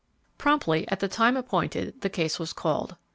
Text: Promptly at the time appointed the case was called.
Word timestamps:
Promptly 0.39 0.87
at 0.87 0.99
the 0.99 1.07
time 1.07 1.37
appointed 1.37 2.01
the 2.01 2.09
case 2.09 2.39
was 2.39 2.53
called. 2.53 2.95